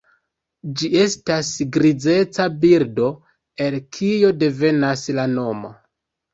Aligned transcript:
Ĝi 0.79 0.87
estas 1.01 1.51
grizeca 1.75 2.49
birdo, 2.65 3.11
el 3.69 3.79
kio 4.01 4.35
devenas 4.47 5.07
la 5.21 5.31
nomo. 5.39 5.75